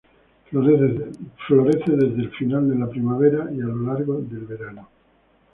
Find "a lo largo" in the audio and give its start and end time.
3.61-4.17